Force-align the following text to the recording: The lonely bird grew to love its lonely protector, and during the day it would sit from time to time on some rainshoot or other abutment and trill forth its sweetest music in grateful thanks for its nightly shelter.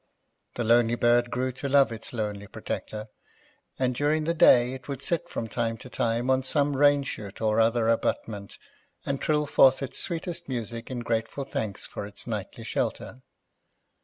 The 0.55 0.63
lonely 0.63 0.95
bird 0.95 1.29
grew 1.29 1.51
to 1.51 1.69
love 1.69 1.91
its 1.91 2.11
lonely 2.11 2.47
protector, 2.47 3.05
and 3.77 3.93
during 3.93 4.23
the 4.23 4.33
day 4.33 4.73
it 4.73 4.87
would 4.87 5.03
sit 5.03 5.29
from 5.29 5.47
time 5.47 5.77
to 5.77 5.91
time 5.91 6.31
on 6.31 6.41
some 6.41 6.75
rainshoot 6.75 7.39
or 7.39 7.59
other 7.59 7.87
abutment 7.87 8.57
and 9.05 9.21
trill 9.21 9.45
forth 9.45 9.83
its 9.83 9.99
sweetest 9.99 10.49
music 10.49 10.89
in 10.89 11.01
grateful 11.01 11.43
thanks 11.43 11.85
for 11.85 12.07
its 12.07 12.25
nightly 12.25 12.63
shelter. 12.63 13.17